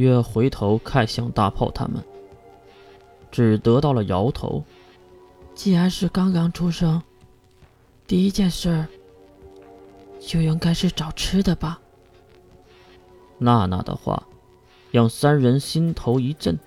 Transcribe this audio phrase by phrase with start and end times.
[0.00, 2.02] 月回头看向大炮他们，
[3.30, 4.64] 只得到了摇头。
[5.54, 7.02] 既然是刚刚出生，
[8.06, 8.86] 第一件事
[10.18, 11.78] 就应该是找吃的吧。
[13.36, 14.26] 娜娜的话
[14.90, 16.58] 让三人心头一震。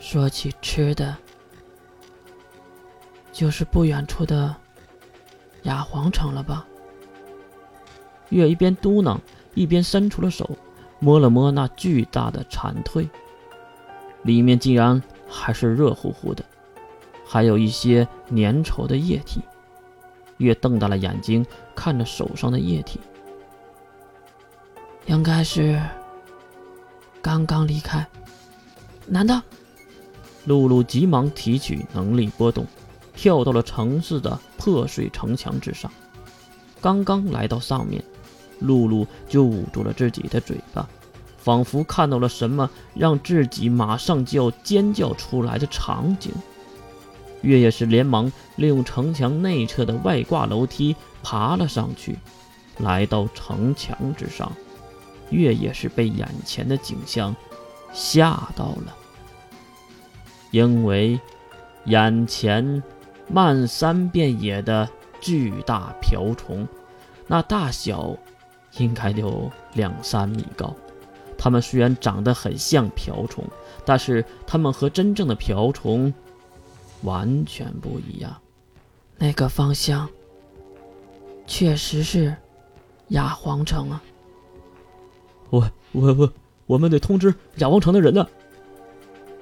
[0.00, 1.16] 说起吃的，
[3.32, 4.52] 就是不远处的
[5.62, 6.66] 雅皇城了吧？
[8.30, 9.16] 月一边嘟囔，
[9.54, 10.53] 一边伸出了手，
[11.04, 13.06] 摸了摸那巨大的蝉蜕，
[14.22, 16.42] 里面竟然还是热乎乎的，
[17.26, 19.42] 还有一些粘稠的液体。
[20.38, 22.98] 月瞪大了眼睛看着手上的液体，
[25.04, 25.78] 应该是
[27.20, 28.06] 刚刚离开。
[29.06, 29.42] 难道？
[30.46, 32.66] 露露急忙提取能力波动，
[33.14, 35.92] 跳到了城市的破碎城墙之上。
[36.80, 38.02] 刚刚来到上面。
[38.60, 40.88] 露露就捂住了自己的嘴巴，
[41.38, 46.32] 仿佛看到了什么让自己马上就要尖叫出来的场景。
[47.42, 52.18] 月也是连忙利用城墙内侧的外挂楼梯爬了上去，
[52.78, 54.50] 来到城墙之上。
[55.30, 57.34] 月也是被眼前的景象
[57.92, 58.94] 吓到了，
[60.52, 61.20] 因为
[61.84, 62.82] 眼前
[63.28, 64.88] 漫山遍野的
[65.20, 66.66] 巨大瓢虫，
[67.26, 68.16] 那大小。
[68.78, 70.74] 应该有两三米高，
[71.38, 73.44] 它们虽然长得很像瓢虫，
[73.84, 76.12] 但是它们和真正的瓢虫
[77.02, 78.34] 完全不一样。
[79.16, 80.08] 那个方向
[81.46, 82.34] 确实是
[83.08, 84.02] 亚皇城啊！
[85.50, 86.32] 我、我、我，
[86.66, 88.26] 我们得通知亚皇城的人呢。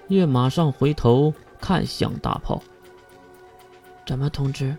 [0.08, 2.62] 月马上回头看向大炮，
[4.05, 4.77] 怎么通知？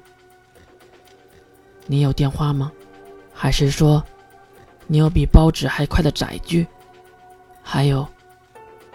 [1.88, 2.72] 你有电话吗？
[3.34, 4.04] 还是说？
[4.88, 6.68] 你有比包纸还快的载具，
[7.62, 8.08] 还有，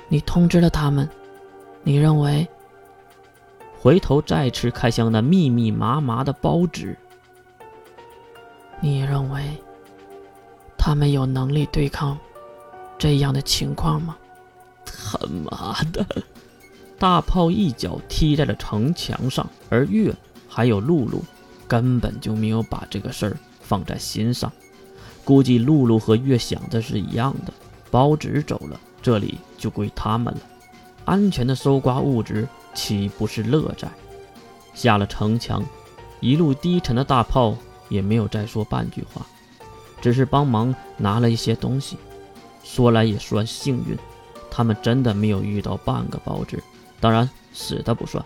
[0.08, 1.08] 你通知了他们，
[1.82, 2.46] 你认为？
[3.80, 6.96] 回头再次看向那密密麻麻的包纸，
[8.80, 9.40] 你认为
[10.76, 12.18] 他们有能力对抗
[12.98, 14.16] 这样的情况吗？
[14.84, 16.04] 他妈的！
[16.98, 20.12] 大炮一脚踢在了城墙上，而月
[20.48, 21.22] 还有露露
[21.68, 24.52] 根本就没有把这个事儿放在心上。
[25.28, 27.52] 估计露露和月想的是一样的，
[27.90, 30.40] 包纸走了，这里就归他们了，
[31.04, 33.86] 安全的搜刮物质岂不是乐在？
[34.72, 35.62] 下了城墙，
[36.20, 37.54] 一路低沉的大炮
[37.90, 39.26] 也没有再说半句话，
[40.00, 41.98] 只是帮忙拿了一些东西。
[42.64, 43.98] 说来也算幸运，
[44.50, 46.62] 他们真的没有遇到半个包纸，
[47.00, 48.24] 当然死的不算，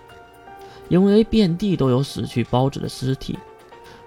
[0.89, 3.37] 因为遍地都有死去包纸的尸体。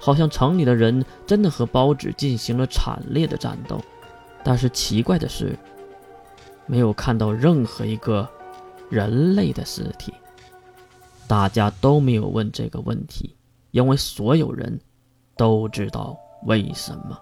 [0.06, 3.82] 好像城里的人真的和包纸进行了惨烈的战斗，
[4.44, 5.58] 但是奇怪的是，
[6.68, 8.30] 没有看到任何一个
[8.88, 10.14] 人类的尸体。
[11.28, 13.36] 大家都没有问这个问题，
[13.72, 14.80] 因为所有人
[15.36, 17.20] 都知道为什么。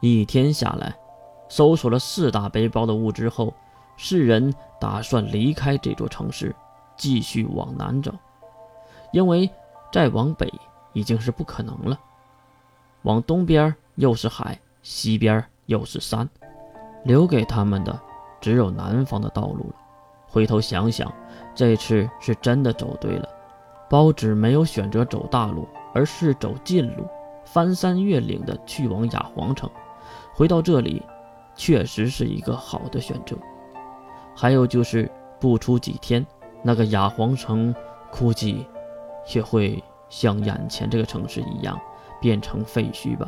[0.00, 0.94] 一天下来，
[1.48, 3.52] 搜索了四大背包的物资后，
[3.98, 6.54] 四人打算离开这座城市，
[6.96, 8.14] 继续往南走，
[9.10, 9.50] 因为
[9.92, 10.48] 再往北。
[10.92, 11.98] 已经是不可能了。
[13.02, 16.28] 往东边又是海，西边又是山，
[17.04, 17.98] 留给他们的
[18.40, 19.74] 只有南方的道路了。
[20.26, 21.12] 回头想想，
[21.54, 23.28] 这次是真的走对了。
[23.88, 27.04] 包纸没有选择走大路，而是走近路，
[27.44, 29.68] 翻山越岭的去往雅皇城。
[30.32, 31.02] 回到这里，
[31.56, 33.36] 确实是一个好的选择。
[34.36, 36.24] 还有就是，不出几天，
[36.62, 37.74] 那个雅皇城
[38.12, 38.64] 估计
[39.34, 39.82] 也会。
[40.10, 41.80] 像眼前这个城市一样，
[42.20, 43.26] 变成废墟吧？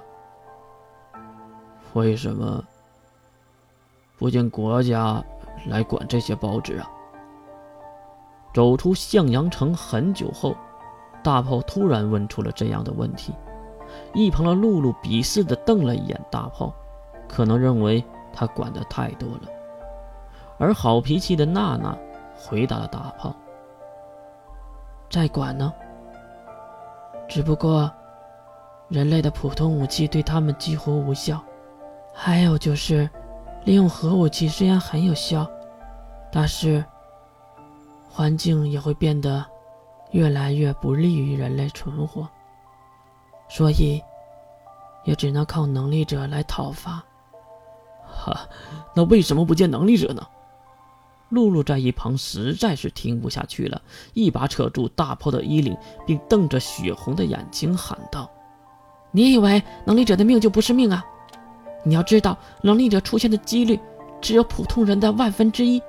[1.94, 2.62] 为什么
[4.18, 5.24] 不见国家
[5.66, 6.90] 来管这些报纸啊？
[8.52, 10.54] 走出向阳城很久后，
[11.22, 13.32] 大炮突然问出了这样的问题。
[14.14, 16.74] 一旁的露露鄙视的瞪了一眼大炮，
[17.28, 19.42] 可能认为他管的太多了。
[20.58, 21.96] 而好脾气的娜娜
[22.36, 23.34] 回答了大炮
[25.08, 25.72] ：“在管呢。”
[27.28, 27.90] 只不过，
[28.88, 31.42] 人类的普通武器对他们几乎无效。
[32.14, 33.08] 还有就是，
[33.64, 35.50] 利用核武器虽然很有效，
[36.30, 36.84] 但是
[38.10, 39.44] 环境也会变得
[40.10, 42.28] 越来越不利于人类存活。
[43.48, 44.02] 所以，
[45.04, 47.02] 也只能靠能力者来讨伐。
[48.04, 48.46] 哈，
[48.94, 50.26] 那为什么不见能力者呢？
[51.32, 53.80] 露露在一旁实在是听不下去了，
[54.12, 55.74] 一把扯住大炮的衣领，
[56.06, 58.30] 并瞪着血红的眼睛喊道
[59.10, 61.02] ：“你以为能力者的命就不是命啊？
[61.84, 63.80] 你要知道，能力者出现的几率
[64.20, 65.82] 只有普通人的万分之一。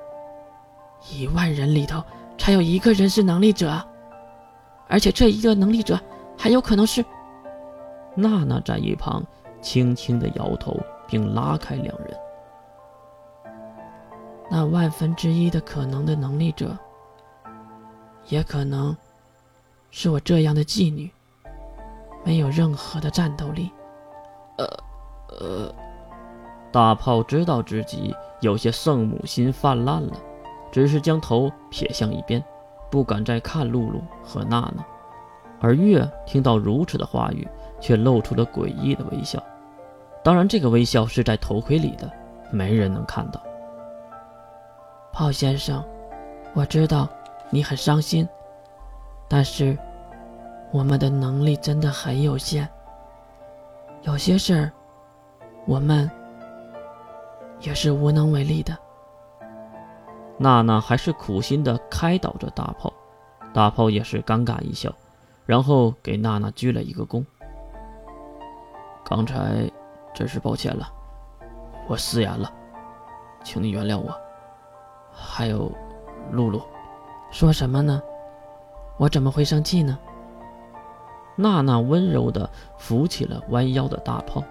[1.12, 2.02] 一万人里头
[2.38, 3.78] 才有一个人是能力者，
[4.88, 6.00] 而且这一个能力者
[6.38, 7.04] 还有可能是……
[8.16, 9.22] 娜娜在一旁
[9.60, 10.74] 轻轻的摇头，
[11.06, 12.16] 并拉开两人。
[14.56, 16.78] 那万分之一的可能的能力者，
[18.28, 18.96] 也可能
[19.90, 21.10] 是我这样的妓女，
[22.22, 23.68] 没有任何的战斗力。
[24.58, 24.64] 呃，
[25.40, 25.74] 呃，
[26.70, 30.12] 大炮知道自己有些圣母心泛滥了，
[30.70, 32.40] 只是将头撇向一边，
[32.92, 34.86] 不敢再看露露和娜娜。
[35.60, 37.44] 而月听到如此的话语，
[37.80, 39.42] 却露出了诡异的微笑。
[40.22, 42.08] 当然，这个微笑是在头盔里的，
[42.52, 43.42] 没人能看到。
[45.14, 45.82] 炮先生，
[46.54, 47.08] 我知道
[47.48, 48.28] 你很伤心，
[49.28, 49.78] 但是
[50.72, 52.68] 我们的能力真的很有限，
[54.02, 54.72] 有些事儿
[55.66, 56.10] 我们
[57.60, 58.76] 也是无能为力的。
[60.36, 62.92] 娜娜还是苦心的开导着大炮，
[63.52, 64.92] 大炮也是尴尬一笑，
[65.46, 67.24] 然后给娜娜鞠了一个躬。
[69.04, 69.70] 刚才
[70.12, 70.92] 真是抱歉了，
[71.86, 72.52] 我失言了，
[73.44, 74.12] 请你原谅我。
[75.14, 75.70] 还有，
[76.32, 76.60] 露露，
[77.30, 78.02] 说什么呢？
[78.96, 79.98] 我怎么会生气呢？
[81.36, 84.42] 娜娜温柔地扶起了弯腰的大炮，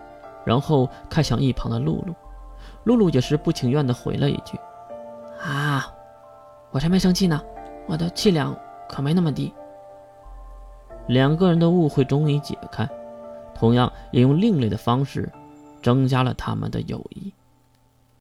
[0.46, 2.14] 然后看向一旁的露露。
[2.84, 4.60] 露露也是不情愿地回了一句
[5.42, 5.88] ：“啊，
[6.72, 7.42] 我才没生气呢，
[7.88, 8.54] 我的气量
[8.90, 9.54] 可没那么低。”
[11.08, 12.90] 两个人的误会终于解开，
[13.56, 15.32] 同样也用另类的方式
[15.82, 17.34] 增加了他们的友谊。